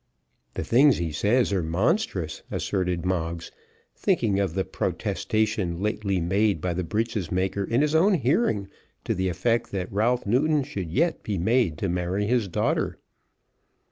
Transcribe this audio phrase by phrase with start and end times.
[0.55, 3.51] "The things he says are monstrous," asserted Moggs,
[3.95, 8.67] thinking of the protestation lately made by the breeches maker in his own hearing,
[9.03, 12.97] to the effect that Ralph Newton should yet be made to marry his daughter.